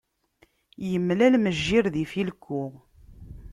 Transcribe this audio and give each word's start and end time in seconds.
Imlal 0.95 1.33
mejjir 1.43 1.85
d 1.93 1.95
ifilku. 2.03 2.63